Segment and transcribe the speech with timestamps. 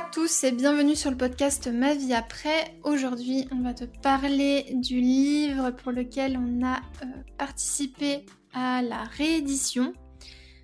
[0.00, 2.74] tous et bienvenue sur le podcast Ma vie après.
[2.84, 7.06] Aujourd'hui, on va te parler du livre pour lequel on a euh,
[7.36, 9.92] participé à la réédition.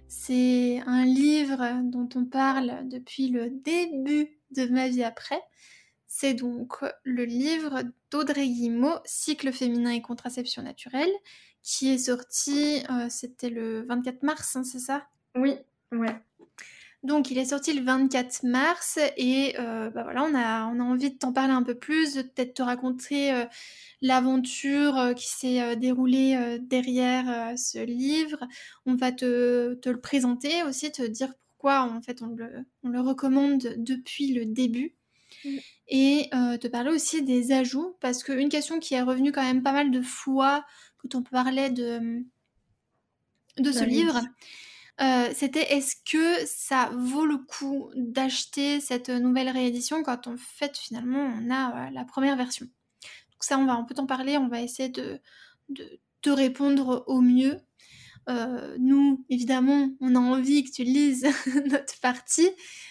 [0.09, 5.41] C'est un livre dont on parle depuis le début de Ma vie après.
[6.07, 11.13] C'est donc le livre d'Audrey Guimau, Cycle féminin et contraception naturelle,
[11.63, 15.07] qui est sorti, euh, c'était le 24 mars, hein, c'est ça?
[15.37, 15.57] Oui,
[15.93, 16.17] ouais.
[17.07, 20.83] Donc il est sorti le 24 mars et euh, bah voilà, on a, on a
[20.83, 23.45] envie de t'en parler un peu plus, de peut-être te raconter euh,
[24.03, 28.41] l'aventure euh, qui s'est déroulée derrière ce livre.
[28.87, 32.89] On va te, te, le présenter aussi, te dire pourquoi en fait on le, on
[32.89, 34.97] le recommande depuis le début.
[35.45, 35.57] Mmh.
[35.89, 39.73] Et te parler aussi des ajouts, parce qu'une question qui est revenue quand même pas
[39.73, 40.65] mal de fois
[40.99, 42.25] quand on parlait de,
[43.59, 44.21] de ce livre,
[45.01, 50.77] euh, c'était est-ce que ça vaut le coup d'acheter cette nouvelle réédition quand en fait
[50.79, 52.65] finalement on a euh, la première version?
[52.65, 55.21] Donc ça on va un peu t'en parler, on va essayer de,
[56.23, 57.59] te répondre au mieux.
[58.29, 61.27] Euh, nous, évidemment, on a envie que tu lises
[61.67, 62.49] notre partie.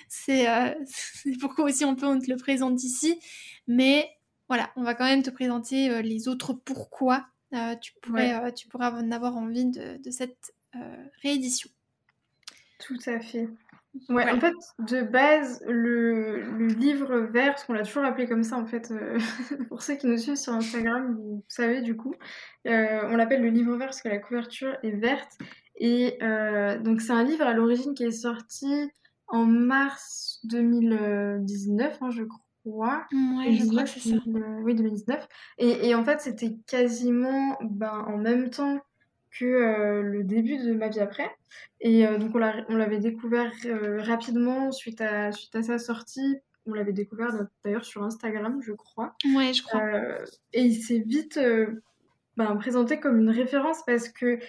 [0.08, 0.48] C'est
[1.42, 3.20] pourquoi aussi on peut on te le présente ici.
[3.67, 4.08] Mais
[4.48, 7.26] voilà, on va quand même te présenter les autres pourquoi
[7.81, 10.53] tu, pourrais, tu pourras en avoir envie de, de cette
[11.23, 11.70] réédition.
[12.80, 13.48] Tout à fait.
[14.09, 18.44] Ouais, en fait, de base, le, le livre vert, parce qu'on l'a toujours appelé comme
[18.44, 19.17] ça, en fait, euh,
[19.70, 22.14] pour ceux qui nous suivent sur Instagram, vous savez du coup,
[22.67, 25.38] euh, on l'appelle le livre vert parce que la couverture est verte.
[25.78, 28.92] Et euh, donc, c'est un livre à l'origine qui est sorti
[29.28, 33.06] en mars 2019, hein, je crois.
[33.14, 34.16] Ouais, je crois que c'est ça.
[34.62, 35.28] oui, 2019.
[35.60, 38.82] Et, et en fait, c'était quasiment ben, en même temps
[39.38, 41.30] que euh, le début de ma vie après.
[41.81, 46.37] Et euh, donc on l'avait découvert euh, rapidement suite à, suite à sa sortie.
[46.65, 47.32] On l'avait découvert
[47.64, 49.15] d'ailleurs sur Instagram, je crois.
[49.36, 49.83] Ouais, je crois.
[50.54, 51.39] et il s'est vite
[52.37, 54.39] ben, présenté comme une référence parce que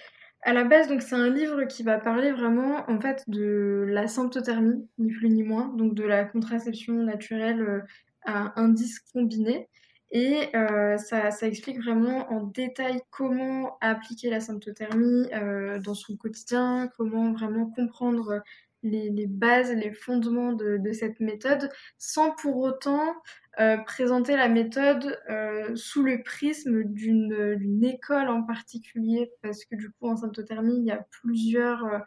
[0.41, 4.07] à la base, donc c'est un livre qui va parler vraiment en fait de la
[4.07, 7.85] symptothermie, ni plus ni moins, donc de la contraception naturelle
[8.25, 9.67] à indice combiné.
[10.11, 16.15] Et euh, ça, ça, explique vraiment en détail comment appliquer la symptothermie euh, dans son
[16.15, 18.41] quotidien, comment vraiment comprendre
[18.83, 23.15] les, les bases, les fondements de, de, cette méthode, sans pour autant
[23.59, 29.89] euh, présenter la méthode euh, sous le prisme d'une école en particulier, parce que du
[29.89, 31.99] coup en symptothermie, il y a plusieurs euh,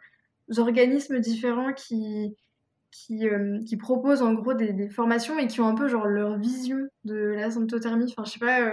[0.57, 2.35] organismes différents qui,
[2.91, 6.05] qui, euh, qui proposent en gros des, des, formations et qui ont un peu genre
[6.05, 8.05] leur vision de la symptothermie.
[8.11, 8.71] Enfin, je sais pas euh,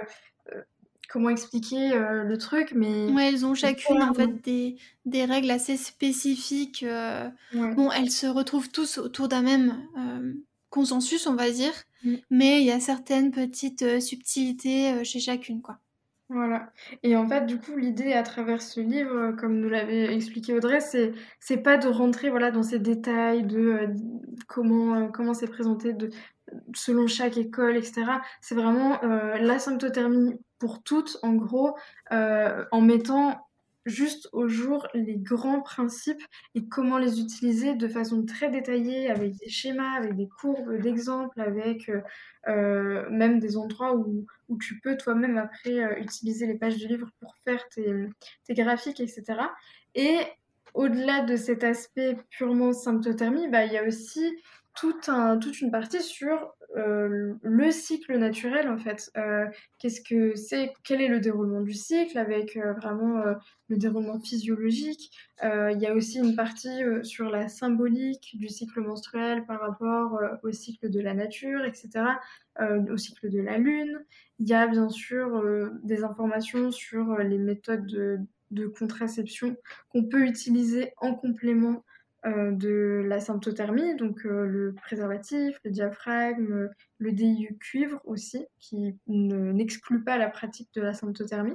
[0.55, 0.63] euh
[1.11, 3.07] comment expliquer euh, le truc, mais...
[3.07, 4.77] Ouais, elles ont chacune en fait des,
[5.07, 6.85] des, règles assez spécifiques.
[6.85, 7.75] Ouais.
[7.75, 9.75] Bon, elles se retrouvent tous autour d'un même
[10.69, 11.73] consensus, on va dire,
[12.05, 12.17] mm.
[12.29, 15.79] mais il y a certaines petites subtilités chez chacune, quoi.
[16.31, 16.71] Voilà.
[17.03, 20.81] Et en fait, du coup, l'idée à travers ce livre, comme nous l'avait expliqué Audrey,
[20.81, 23.87] c'est c'est pas de rentrer voilà dans ces détails de euh,
[24.47, 26.11] comment euh, comment c'est présenté de
[26.75, 28.21] selon chaque école, etc.
[28.43, 31.77] C'est vraiment euh, la symptothermie pour toutes, en gros,
[32.13, 33.48] euh, en mettant
[33.87, 36.23] juste au jour les grands principes
[36.55, 41.41] et comment les utiliser de façon très détaillée avec des schémas, avec des courbes d'exemples,
[41.41, 42.01] avec euh,
[42.49, 46.87] euh, même des endroits où, où tu peux toi-même après euh, utiliser les pages du
[46.87, 48.09] livre pour faire tes,
[48.45, 49.25] tes graphiques, etc.
[49.95, 50.19] Et
[50.75, 54.37] au-delà de cet aspect purement symptothermie, bah, il y a aussi
[55.09, 59.11] un, toute une partie sur euh, le cycle naturel en fait.
[59.17, 59.47] Euh,
[59.79, 63.23] qu'est-ce que c'est Quel est le déroulement du cycle avec euh, vraiment
[63.69, 65.11] le déroulement physiologique?
[65.43, 70.51] Il y a aussi une partie sur la symbolique du cycle menstruel par rapport au
[70.51, 72.05] cycle de la nature, etc.
[72.61, 74.01] au cycle de la lune.
[74.41, 75.43] Il y a bien sûr
[75.85, 77.87] des informations sur les méthodes
[78.51, 79.57] de, contraception
[79.91, 81.85] qu'on peut utiliser en complément
[82.25, 86.69] de la symptothermie, donc euh, le préservatif, le diaphragme,
[86.99, 91.55] le DIU cuivre aussi, qui n'exclut pas la pratique de la symptothermie.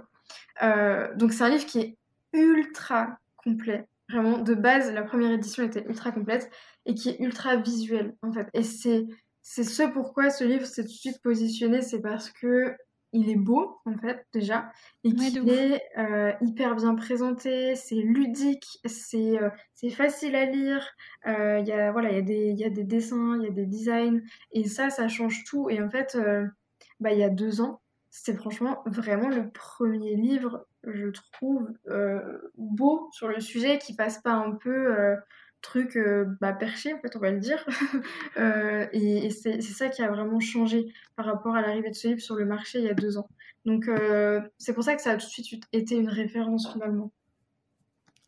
[0.62, 1.98] Euh, donc c'est un livre qui est
[2.33, 3.88] ultra complet.
[4.10, 6.50] Vraiment, de base, la première édition était ultra complète
[6.86, 8.48] et qui est ultra visuel en fait.
[8.54, 9.06] Et c'est
[9.42, 12.74] c'est ce pourquoi ce livre s'est tout de suite positionné, c'est parce que
[13.13, 14.71] il est beau en fait déjà
[15.04, 20.45] et ouais, qu'il est euh, hyper bien présenté, c'est ludique, c'est euh, c'est facile à
[20.45, 20.86] lire,
[21.27, 23.44] euh, il y a voilà il y a des il y a des dessins, il
[23.44, 24.21] y a des designs
[24.51, 26.18] et ça ça change tout et en fait
[27.00, 31.68] bah il y a deux ans c'était franchement vraiment le premier livre je trouve
[32.57, 35.15] beau sur le sujet qui passe pas un peu
[35.63, 35.98] truc
[36.39, 37.65] bah, perché, en fait, on va le dire.
[38.94, 42.36] et, c'est ça qui a vraiment changé par rapport à l'arrivée de ce livre sur
[42.36, 43.27] le marché il y a deux ans.
[43.65, 43.89] Donc
[44.57, 47.12] c'est pour ça que ça a tout de suite été une référence finalement.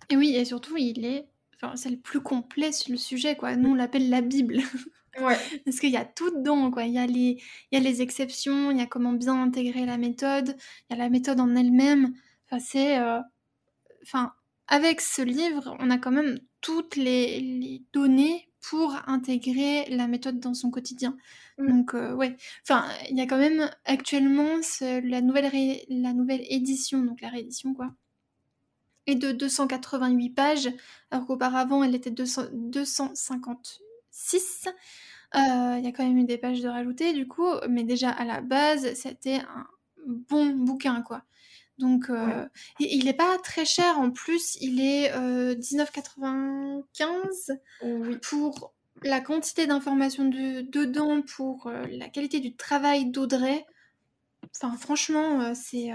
[0.09, 3.55] Et oui, et surtout, il est, enfin, c'est le plus complet sur le sujet, quoi.
[3.55, 4.57] Nous, on l'appelle la Bible.
[5.21, 5.37] Ouais.
[5.63, 6.83] Parce qu'il y a tout dedans, quoi.
[6.83, 7.41] Il y a les,
[7.71, 10.57] il y a les exceptions, il y a comment bien intégrer la méthode,
[10.89, 12.13] il y a la méthode en elle-même.
[12.45, 12.99] Enfin, c'est,
[14.03, 14.33] enfin,
[14.67, 20.55] avec ce livre, on a quand même toutes les, données pour intégrer la méthode dans
[20.55, 21.15] son quotidien.
[21.59, 21.67] Mm.
[21.67, 22.35] Donc, euh, ouais.
[22.63, 25.51] Enfin, il y a quand même actuellement la, nouvelle
[25.89, 27.93] la nouvelle édition, donc la réédition, quoi,
[29.05, 30.73] est de 288 pages,
[31.11, 34.67] alors qu'auparavant, elle était 200, 256.
[35.35, 38.09] Euh, il y a quand même eu des pages de rajouter, du coup, mais déjà
[38.09, 39.67] à la base, c'était un
[40.07, 41.21] bon bouquin, quoi.
[41.77, 42.47] Donc, euh,
[42.79, 45.11] il n'est pas très cher en plus, il est
[45.55, 47.51] 19,95
[47.83, 48.73] euh, pour
[49.03, 53.65] la quantité d'informations de, dedans, pour euh, la qualité du travail d'Audrey.
[54.55, 55.91] Enfin, franchement, c'est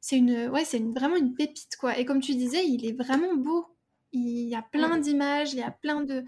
[0.00, 1.98] c'est une, ouais, c'est vraiment une pépite, quoi.
[1.98, 3.66] Et comme tu disais, il est vraiment beau.
[4.12, 6.24] Il y a plein d'images, il y a plein de,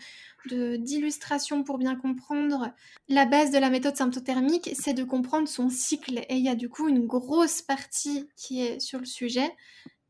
[0.76, 2.72] d'illustrations pour bien comprendre.
[3.08, 6.20] La base de la méthode symptothermique, c'est de comprendre son cycle.
[6.28, 9.50] Et il y a du coup une grosse partie qui est sur le sujet.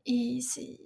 [0.05, 0.79] Et c'est,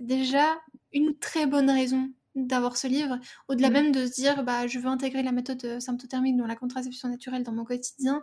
[0.00, 0.60] déjà
[0.92, 3.18] une très bonne raison d'avoir ce livre,
[3.48, 7.08] au-delà même de se dire bah, je veux intégrer la méthode symptothermique dans la contraception
[7.08, 8.22] naturelle dans mon quotidien,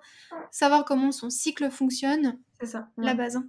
[0.51, 3.39] savoir comment son cycle fonctionne, c'est ça, la base.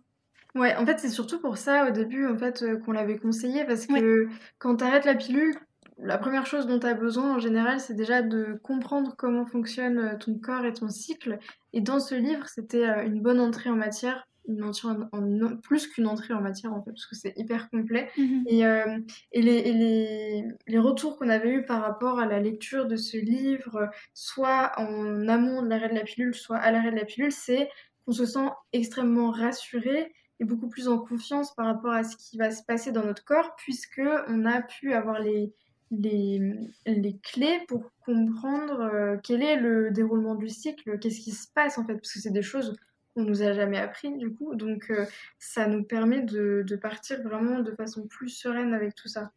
[0.55, 3.65] Ouais, en fait, c'est surtout pour ça, au début, en fait, euh, qu'on l'avait conseillé
[3.65, 4.29] parce que
[4.59, 5.55] quand tu arrêtes la pilule,
[5.99, 9.99] la première chose dont tu as besoin en général, c'est déjà de comprendre comment fonctionne
[9.99, 11.39] euh, ton corps et ton cycle.
[11.73, 15.89] Et dans ce livre, c'était euh, une bonne entrée en matière, une entrée en, plus
[15.89, 18.11] qu'une entrée en matière en fait, parce que c'est hyper complet.
[18.17, 22.39] Mmh et, et, les, et les, les, retours qu'on avait eus par rapport à la
[22.39, 26.91] lecture de ce livre, soit en amont de l'arrêt de la pilule, soit à l'arrêt
[26.93, 27.71] de la pilule, c'est
[28.05, 30.13] qu'on se sent extrêmement rassuré
[30.45, 33.55] beaucoup plus en confiance par rapport à ce qui va se passer dans notre corps,
[33.57, 35.53] puisque on a pu avoir les,
[35.91, 36.55] les,
[36.87, 41.79] les clés pour comprendre euh, quel est le déroulement du cycle, qu'est-ce qui se passe
[41.79, 42.77] en fait, parce que c'est des choses
[43.15, 45.07] qu'on nous a jamais appris du coup, donc euh,
[45.39, 49.33] ça nous permet de, de, partir vraiment de façon plus sereine avec tout ça.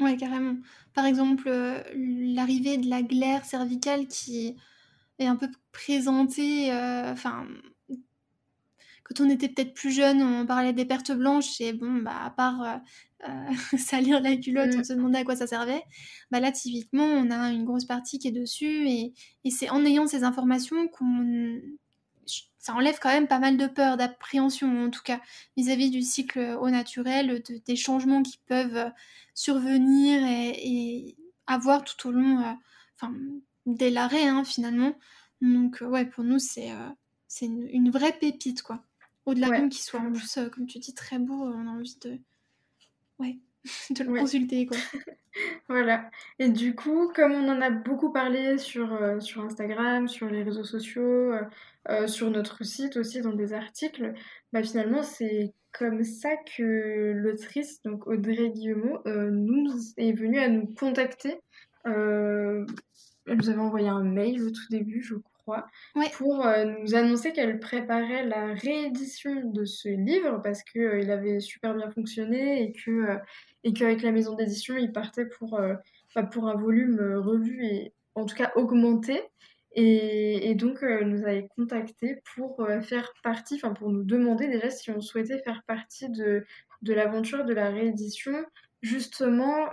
[0.00, 0.56] Ouais, carrément.
[0.94, 4.56] Par exemple, euh, l'arrivée de la glaire cervicale qui
[5.18, 7.46] est un peu présentée, enfin,
[9.10, 12.30] quand on était peut-être plus jeune, on parlait des pertes blanches et bon, bah, à
[12.30, 12.76] part euh,
[13.28, 14.84] euh, salir la culotte, on mm.
[14.84, 15.82] se demandait à quoi ça servait.
[16.30, 19.12] Bah, là, typiquement, on a une grosse partie qui est dessus et,
[19.50, 21.60] c'est en ayant ces informations qu'on.
[22.58, 25.20] Ça enlève quand même pas mal de peur, d'appréhension en tout cas,
[25.56, 28.92] vis-à-vis du cycle au naturel, des changements qui peuvent
[29.34, 31.16] survenir et,
[31.46, 32.52] avoir tout au long, euh,
[32.96, 33.12] enfin,
[33.64, 34.92] dès l'arrêt hein, finalement.
[35.40, 36.70] Donc, ouais, pour nous, c'est
[37.26, 38.84] c'est une, une, vraie pépite, quoi.
[39.30, 41.96] Au-delà même qu'il soit en plus, euh, comme tu dis, très beau, on a envie
[42.02, 42.18] de,
[43.20, 43.38] ouais,
[43.90, 44.66] de le consulter.
[44.66, 44.76] Quoi.
[45.68, 46.10] voilà.
[46.38, 50.42] Et du coup, comme on en a beaucoup parlé sur, euh, sur Instagram, sur les
[50.42, 51.32] réseaux sociaux,
[51.88, 54.14] euh, sur notre site aussi, dans des articles,
[54.52, 60.66] bah, finalement, c'est comme ça que l'autrice, donc Audrey Guillemot, nous est venue à nous
[60.66, 61.40] contacter.
[61.84, 62.66] elle
[63.28, 65.14] nous avait envoyé un mail au tout début, je
[65.50, 65.66] crois
[66.12, 71.10] pour euh, nous annoncer qu'elle préparait la réédition de ce livre parce qu'il euh, il
[71.10, 73.16] avait super bien fonctionné et que euh,
[73.64, 75.60] et qu'avec la maison d'édition, il partait pour,
[76.14, 79.20] bah, pour un volume revu et en tout cas augmenté.
[79.72, 84.70] Et, et donc, elle nous avait contacté pour faire partie, enfin pour nous demander déjà
[84.70, 86.46] si on souhaitait faire partie de,
[86.80, 88.32] de l'aventure de la réédition,
[88.80, 89.68] justement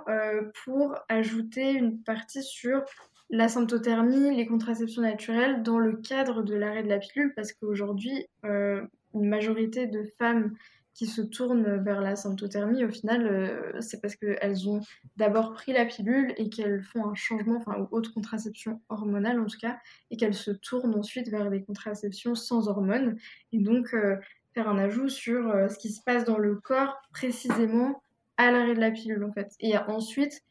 [0.65, 2.83] pour ajouter une partie sur
[3.29, 8.25] la symptothermie, les contraceptions naturelles dans le cadre de l'arrêt de la pilule, parce qu'aujourd'hui,
[8.45, 8.81] euh,
[9.13, 10.55] une majorité de femmes
[10.93, 14.81] qui se tournent vers la symptothermie, au final, euh, c'est parce qu'elles ont
[15.15, 19.45] d'abord pris la pilule et qu'elles font un changement, enfin, ou autre contraception hormonale en
[19.45, 19.77] tout cas,
[20.09, 23.17] et qu'elles se tournent ensuite vers des contraceptions sans hormones.
[23.51, 24.15] Et donc, euh,
[24.53, 28.01] faire un ajout sur ce qui se passe dans le corps précisément
[28.37, 29.53] à l'arrêt de la pilule, en fait.
[29.59, 30.41] Et ensuite,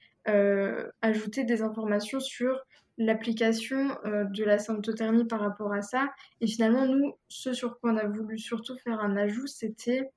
[1.02, 2.64] ajouter des informations sur
[2.98, 6.10] l'application euh, de la symptothermie par rapport à ça.
[6.40, 10.10] Et finalement, nous, ce sur quoi on a voulu surtout faire un ajout, c'était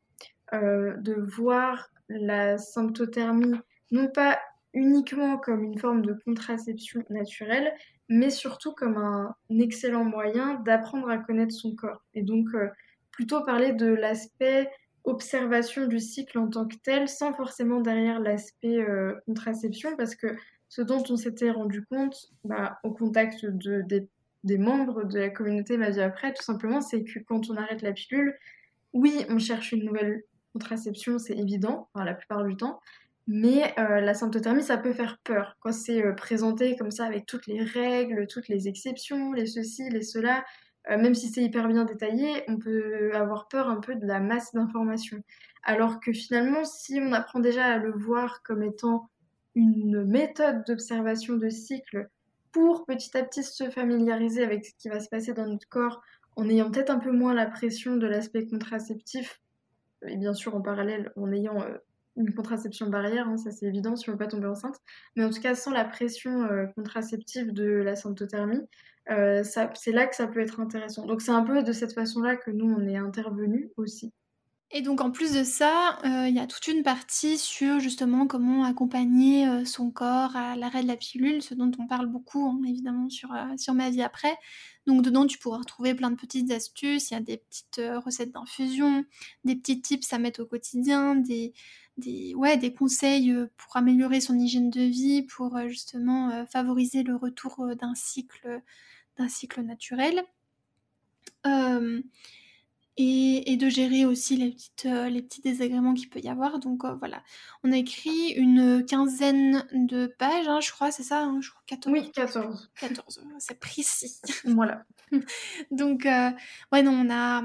[0.54, 3.56] euh, de voir la symptothermie
[3.92, 4.40] non pas
[4.74, 7.74] uniquement comme une forme de contraception naturelle,
[8.08, 12.04] mais surtout comme un excellent moyen d'apprendre à connaître son corps.
[12.14, 12.50] Et donc,
[13.12, 14.70] plutôt parler de l'aspect
[15.10, 20.28] observation du cycle en tant que tel, sans forcément derrière l'aspect euh, contraception, parce que
[20.70, 23.84] ce dont on s'était rendu compte bah, au contact de,
[24.44, 27.82] des, membres de la communauté Ma vie après, tout simplement, c'est que quand on arrête
[27.82, 28.38] la pilule,
[28.94, 30.24] oui, on cherche une nouvelle
[30.54, 32.80] contraception, c'est évident, la plupart du temps,
[33.32, 37.28] mais euh, la symptothermie, ça peut faire peur quand c'est euh, présenté comme ça avec
[37.28, 40.44] toutes les règles, toutes les exceptions, les ceci, les cela.
[40.90, 44.20] Euh, même si c'est hyper bien détaillé, on peut avoir peur un peu de la
[44.20, 45.24] masse d'informations.
[45.64, 49.10] Alors que finalement, si on apprend déjà à le voir comme étant
[49.56, 52.10] une méthode d'observation de cycle
[52.52, 56.02] pour petit à petit se familiariser avec ce qui va se passer dans notre corps
[56.36, 59.42] en ayant peut-être un peu moins la pression de l'aspect contraceptif
[60.08, 61.64] et bien sûr en parallèle en ayant
[62.20, 64.78] une contraception barrière, hein, ça c'est évident si on ne veut pas tomber enceinte,
[65.16, 68.62] mais en tout cas sans la pression euh, contraceptive de la symptothermie,
[69.10, 71.06] euh, c'est là que ça peut être intéressant.
[71.06, 74.14] Donc c'est un peu de cette façon-là que nous on est intervenus aussi.
[74.72, 78.28] Et donc en plus de ça, euh, il y a toute une partie sur justement
[78.28, 82.62] comment accompagner son corps à l'arrêt de la pilule, ce dont on parle beaucoup hein,
[82.68, 84.38] évidemment sur, sur ma vie après.
[84.86, 88.32] Donc dedans tu pourras retrouver plein de petites astuces, il y a des petites recettes
[88.32, 89.06] d'infusion,
[89.44, 91.54] des petits tips à mettre au quotidien, des,
[92.00, 96.46] des, ouais, des conseils euh, pour améliorer son hygiène de vie, pour euh, justement euh,
[96.46, 98.62] favoriser le retour d'un cycle,
[99.18, 100.24] d'un cycle naturel.
[103.02, 106.60] Et, de gérer aussi les, petites, les petits désagréments qu'il peut y avoir.
[106.60, 107.24] Donc voilà,
[107.64, 111.62] on a écrit une quinzaine de pages, hein, je crois, c'est ça hein, je crois
[111.68, 111.94] 14.
[111.94, 112.72] Oui, 14.
[112.80, 114.20] 14, c'est précis.
[114.46, 114.86] voilà.
[115.72, 117.44] Donc, ouais, non, on a...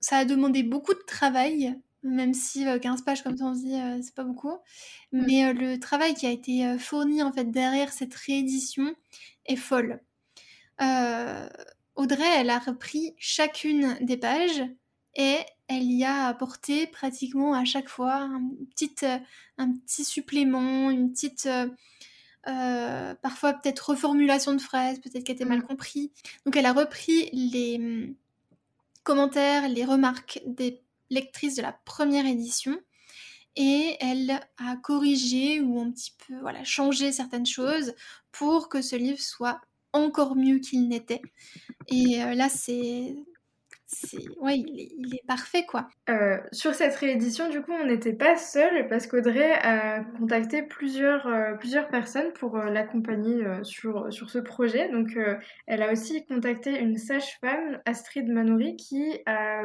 [0.00, 3.60] Ça a demandé beaucoup de travail, même si 15 euh, pages comme ça on se
[3.60, 4.56] dit euh, c'est pas beaucoup.
[5.12, 5.24] Mm.
[5.26, 8.94] Mais euh, le travail qui a été fourni en fait derrière cette réédition
[9.46, 10.00] est folle.
[12.10, 14.62] Audrey, elle a repris chacune des pages
[15.14, 15.36] et
[15.66, 18.94] elle y a apporté pratiquement à chaque fois un petit,
[19.58, 21.46] un petit supplément, une petite...
[23.20, 25.66] parfois peut-être reformulation de phrases, peut-être qu'elle était mal mm.
[25.66, 26.12] compris.
[26.46, 28.14] Donc elle a repris les hum,
[29.02, 32.78] commentaires, les remarques des lectrice de la première édition
[33.54, 37.92] et elle a corrigé ou un petit peu voilà, changé certaines choses
[38.32, 39.60] pour que ce livre soit
[39.92, 41.22] encore mieux qu'il n'était.
[41.88, 43.16] Et euh, là, c'est
[44.40, 45.88] ouais, il est, parfait quoi.
[46.10, 51.26] Euh, sur cette réédition, du coup, on n'était pas seul parce qu'Audrey a contacté plusieurs,
[51.26, 54.90] euh, plusieurs personnes pour euh, l'accompagner sur, sur ce projet.
[54.90, 55.18] Donc,
[55.66, 59.62] elle a aussi contacté une sage-femme, Astrid Manori, qui a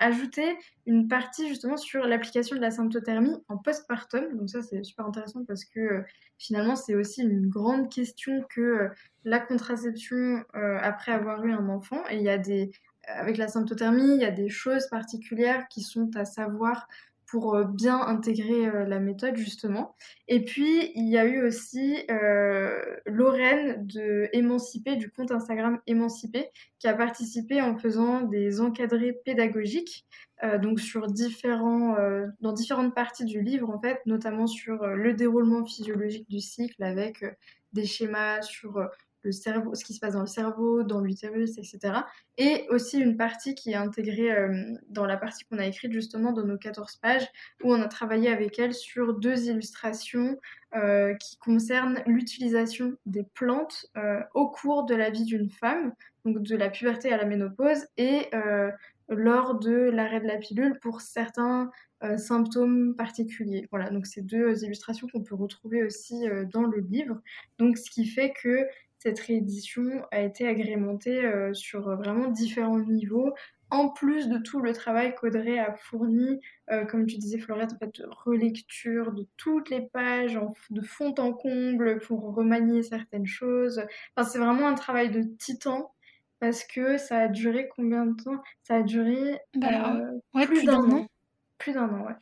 [0.00, 0.42] ajouté
[0.86, 4.36] une partie justement sur l'application de la symptothermie en postpartum.
[4.36, 6.02] Donc, ça, c'est super intéressant parce que
[6.38, 8.88] finalement, c'est aussi une grande question que
[9.24, 12.02] la contraception après avoir eu un enfant.
[12.10, 12.72] Et il y a des
[13.06, 16.88] avec la symptothermie, il y a des choses particulières qui sont à savoir
[17.32, 19.96] pour euh, bien intégrer euh, la méthode justement.
[20.28, 26.50] Et puis il y a eu aussi euh, Lorraine de Émancipé, du compte Instagram Émancipé,
[26.78, 30.06] qui a participé en faisant des encadrés pédagogiques,
[30.60, 31.94] donc sur différents,
[32.40, 37.24] dans différentes parties du livre en fait, notamment sur le déroulement physiologique du cycle avec
[37.72, 38.88] des schémas sur
[39.22, 41.94] le cerveau, ce qui se passe dans le cerveau, dans l'utérus, etc.
[42.38, 46.32] Et aussi une partie qui est intégrée euh, dans la partie qu'on a écrite justement
[46.32, 47.26] dans nos 14 pages,
[47.62, 50.38] où on a travaillé avec elle sur deux illustrations
[50.74, 55.92] euh, qui concernent l'utilisation des plantes euh, au cours de la vie d'une femme,
[56.24, 58.30] donc de la puberté à la ménopause, et
[59.08, 61.70] lors de l'arrêt de la pilule pour certains
[62.16, 63.68] symptômes particuliers.
[63.70, 67.20] Voilà, donc c'est deux illustrations qu'on peut retrouver aussi dans le livre.
[67.58, 68.66] Donc ce qui fait que
[69.02, 73.34] cette réédition a été agrémentée euh, sur vraiment différents niveaux,
[73.70, 76.40] en plus de tout le travail qu'Audrey a fourni,
[76.70, 80.38] euh, comme tu disais Florette, en fait, de relecture de toutes les pages,
[80.70, 83.82] de fond en comble pour remanier certaines choses.
[84.14, 85.92] Enfin, c'est vraiment un travail de titan
[86.38, 88.40] parce que ça a duré combien de temps?
[88.62, 91.06] Ça a duré bah, euh, plus, d'un an.
[91.62, 92.14] Plus d'un an, ouais.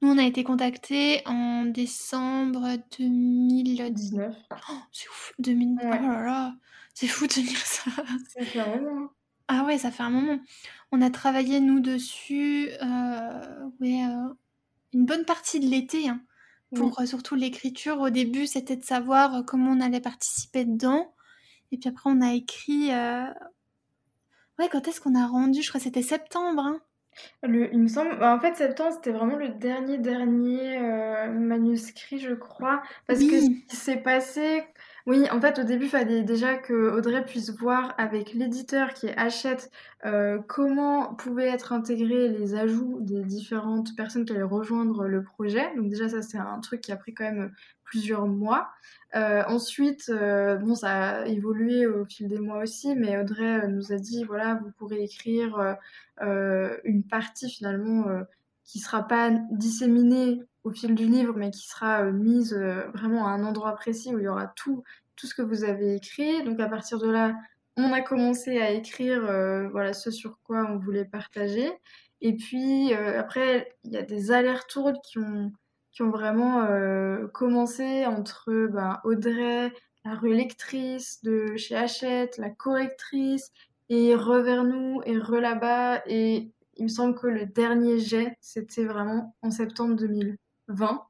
[0.00, 4.36] Nous, on a été contactés en décembre 2019.
[4.92, 5.78] c'est ouf, 2000...
[5.82, 6.54] oh là là,
[6.94, 7.90] c'est fou de tenir ça.
[8.28, 9.08] Ça fait un moment.
[9.48, 10.38] Ah ouais, ça fait un moment.
[10.92, 14.32] On a travaillé, nous, dessus, euh, ouais, euh,
[14.92, 16.20] une bonne partie de l'été, hein,
[16.76, 17.98] pour euh, surtout l'écriture.
[17.98, 21.12] Au début, c'était de savoir comment on allait participer dedans.
[21.72, 22.90] Et puis après, on a écrit...
[24.60, 25.62] Ouais, quand est-ce qu'on a rendu?
[25.62, 26.62] Je crois que c'était septembre.
[26.62, 26.80] Hein.
[27.42, 32.18] Le, il me semble, bah, en fait, septembre, c'était vraiment le dernier, dernier euh, manuscrit,
[32.18, 32.82] je crois.
[33.06, 34.64] Parce que ce qui s'est passé,
[35.06, 39.10] oui, en fait, au début, il fallait déjà que Audrey puisse voir avec l'éditeur qui
[39.10, 39.70] achète
[40.06, 45.74] euh, comment pouvaient être intégrés les ajouts des différentes personnes qui allaient rejoindre le projet.
[45.76, 47.52] Donc déjà, ça, c'est un truc qui a pris quand même
[47.84, 48.70] plusieurs mois.
[49.14, 54.24] ensuite, bon, ça a évolué au fil des mois aussi, mais Audrey nous a dit,
[54.24, 55.76] voilà, vous pourrez écrire
[56.20, 58.06] une partie finalement
[58.64, 62.54] qui sera pas disséminée au fil du livre, mais qui sera mise
[62.94, 64.82] vraiment à un endroit précis où il y aura tout,
[65.16, 66.42] tout ce que vous avez écrit.
[66.42, 67.34] Donc à partir de là,
[67.76, 69.20] on a commencé à écrire
[69.70, 71.70] voilà ce sur quoi on voulait partager.
[72.20, 75.52] Et puis après, il y a des allers-retours qui ont,
[75.92, 76.66] qui ont vraiment
[77.32, 79.70] commencé entre ben, Audrey,
[80.04, 83.52] la relectrice de chez Hachette, la correctrice,
[83.88, 86.02] et re vers nous, et re là-bas.
[86.06, 89.96] Et il me semble que le dernier jet, c'était vraiment en septembre
[90.68, 91.06] 2020.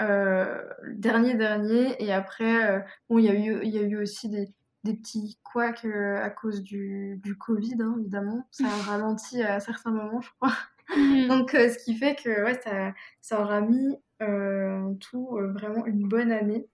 [0.00, 2.80] Euh, le dernier dernier et après euh,
[3.10, 4.48] bon il y a eu il y a eu aussi des,
[4.82, 8.46] des petits couacs euh, à cause du, du Covid hein, évidemment.
[8.50, 10.54] Ça a ralenti à certains moments je crois.
[10.96, 11.28] Mhm.
[11.28, 16.32] donc ce qui fait que ouais ça, ça aura mis en tout vraiment une bonne
[16.32, 16.66] année.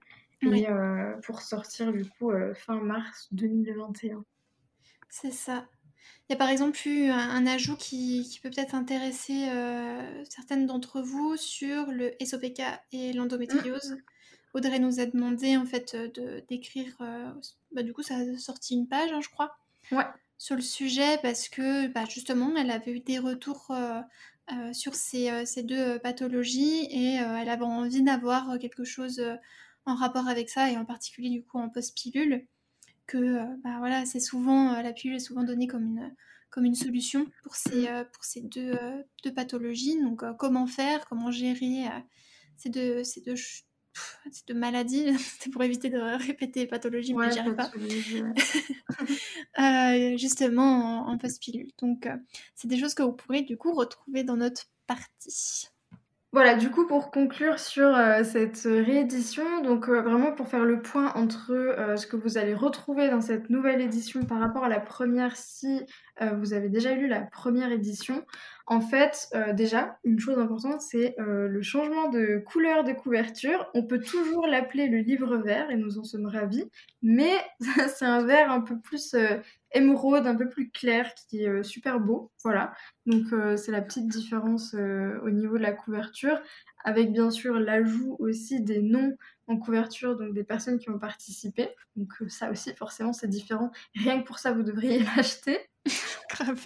[0.43, 0.67] Et
[1.25, 4.25] pour sortir du coup fin mars 2021
[5.09, 5.67] c'est ça
[6.29, 11.01] il y a par exemple eu un, ajout qui, peut peut-être intéresser euh, certaines d'entre
[11.01, 13.93] vous sur le SOPK et l'endométriose.
[13.93, 14.03] Mmh.
[14.55, 16.97] Audrey nous a demandé en fait de d'écrire.
[17.01, 17.31] Euh,
[17.73, 19.57] bah, du coup, ça a sorti une page, hein, je crois,
[20.37, 25.47] sur le sujet parce que bah, justement, elle avait eu des retours euh, sur ces,
[25.47, 29.23] ces, deux pathologies et elle avait envie d'avoir quelque chose
[29.85, 32.47] en rapport avec ça et en particulier du coup en post-pilule
[33.07, 36.15] que euh, bah, voilà, c'est souvent, euh, la pilule est souvent donnée comme une,
[36.51, 37.89] comme une solution pour ces, mm.
[37.89, 38.79] euh, pour ces deux,
[39.25, 40.01] deux pathologies.
[40.01, 41.85] Donc, comment faire, comment gérer
[42.57, 45.17] ces deux, ces deux, ces deux maladies?
[45.41, 47.71] C'est pour éviter de répéter pathologie, mais j'y arrive pas.
[50.19, 51.71] justement, en post-pilule.
[51.79, 52.09] Donc,
[52.55, 55.69] c'est des choses que vous pourrez du coup retrouver dans notre partie.
[56.37, 60.83] Voilà, du coup, pour conclure sur euh, cette réédition, donc euh, vraiment pour faire le
[60.83, 64.69] point entre euh, ce que vous allez retrouver dans cette nouvelle édition par rapport à
[64.69, 65.87] la première, si
[66.21, 68.25] vous avez déjà lu la première édition,
[68.69, 73.71] en fait, déjà, une chose importante, c'est le changement de couleur de couverture.
[73.75, 76.65] On peut toujours l'appeler le livre vert et nous en sommes ravis,
[77.03, 77.33] mais
[77.95, 79.15] c'est un vert un peu plus
[79.73, 82.33] émeraude, un peu plus clair, qui est super beau.
[82.43, 82.73] Voilà.
[83.07, 83.27] Donc
[83.57, 86.41] c'est la petite différence au niveau de la couverture,
[86.85, 89.17] avec bien sûr l'ajout aussi des noms
[89.49, 91.69] en couverture, donc des personnes qui ont participé.
[91.95, 93.71] Donc ça aussi, forcément, c'est différent.
[93.95, 95.59] Rien que pour ça, vous devriez l'acheter.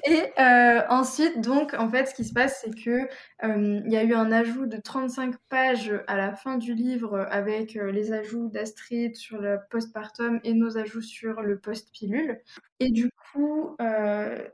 [0.05, 3.09] Et euh, ensuite, donc, en fait, ce qui se passe, c'est que
[3.45, 7.27] euh, il y a eu un ajout de 35 pages à la fin du livre
[7.31, 12.41] avec euh, les ajouts d'Astrid sur le postpartum et nos ajouts sur le post-pilule.
[12.79, 13.77] Et du coup,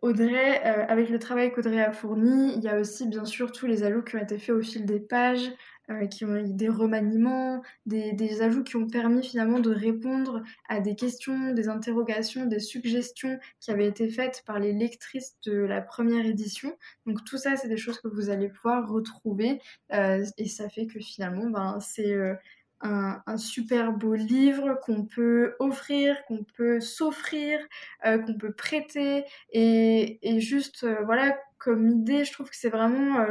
[0.03, 3.85] Audrey, avec le travail qu'Audrey a fourni, il y a aussi bien sûr tous les
[3.85, 5.53] ajouts qui ont été faits au fil des pages,
[5.89, 10.81] euh, qui ont eu des remaniements, des, ajouts qui ont permis finalement de répondre à
[10.81, 15.81] des questions, des interrogations, des suggestions qui avaient été faites par les lectrices de la
[15.81, 16.77] première édition.
[17.07, 19.61] Donc tout ça, c'est des choses que vous allez pouvoir retrouver
[19.93, 22.35] euh, et ça fait que finalement, ben, c'est euh,
[22.81, 27.61] un, super beau livre qu'on peut offrir, qu'on peut s'offrir,
[28.03, 33.25] qu'on peut prêter et, et juste, voilà, comme idée, je trouve que c'est vraiment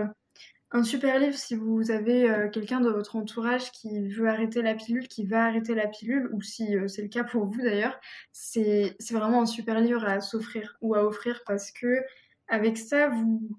[0.72, 4.74] un super livre si vous avez euh, quelqu'un de votre entourage qui veut arrêter la
[4.74, 8.00] pilule, qui va arrêter la pilule, ou si euh, c'est le cas pour vous d'ailleurs,
[8.32, 12.02] c'est vraiment un super livre à s'offrir ou à offrir parce que
[12.48, 13.58] avec ça, vous,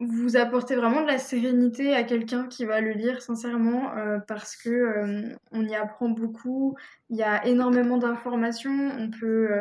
[0.00, 4.56] vous apportez vraiment de la sérénité à quelqu'un qui va le lire sincèrement euh, parce
[4.56, 6.76] que on y apprend beaucoup,
[7.10, 9.60] il y a énormément d'informations, on peut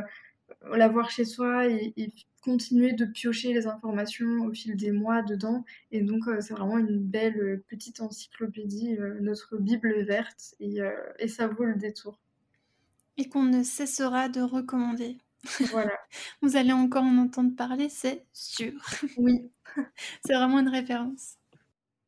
[0.75, 2.11] l'avoir chez soi et, et
[2.47, 5.65] continuer de piocher les informations au fil des mois dedans.
[5.91, 10.77] Et donc, euh, c'est vraiment une belle euh, petite encyclopédie, euh, notre Bible verte, et,
[11.19, 12.21] et, ça vaut le détour.
[13.17, 15.17] Et qu'on ne cessera de recommander.
[15.71, 15.91] Voilà.
[16.41, 18.81] Vous allez encore en entendre parler, c'est sûr.
[19.17, 19.51] Oui.
[20.25, 21.35] c'est vraiment une référence.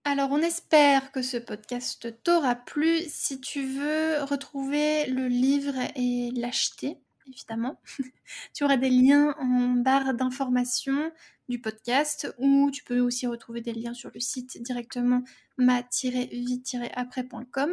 [0.05, 2.99] Alors, on espère que ce podcast t'aura plu.
[3.09, 6.97] Si tu veux retrouver le livre et l'acheter,
[7.31, 7.79] évidemment.
[8.53, 11.11] tu auras des liens en barre d'information
[11.49, 15.23] du podcast ou tu peux aussi retrouver des liens sur le site directement
[15.57, 17.71] ma-vie-après.com.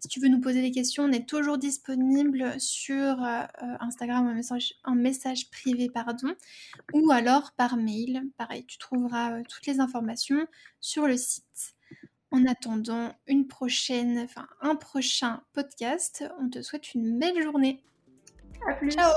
[0.00, 3.42] Si tu veux nous poser des questions, on est toujours disponible sur euh,
[3.80, 6.34] Instagram en message, message privé pardon,
[6.92, 8.22] ou alors par mail.
[8.36, 10.46] Pareil, tu trouveras euh, toutes les informations
[10.80, 11.74] sur le site.
[12.32, 17.82] En attendant une prochaine, enfin un prochain podcast, on te souhaite une belle journée.
[18.66, 18.90] À plus.
[18.90, 19.12] Ciao